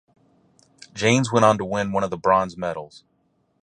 Jaynes 0.95 1.31
went 1.31 1.45
on 1.45 1.59
to 1.59 1.63
win 1.65 1.91
one 1.91 2.03
of 2.03 2.09
the 2.09 2.17
bronze 2.17 2.57
medals. 2.57 3.03